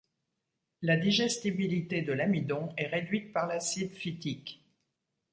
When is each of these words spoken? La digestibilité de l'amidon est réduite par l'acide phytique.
La 0.81 0.97
digestibilité 0.97 2.01
de 2.01 2.11
l'amidon 2.11 2.73
est 2.75 2.87
réduite 2.87 3.31
par 3.33 3.45
l'acide 3.45 3.93
phytique. 3.93 4.65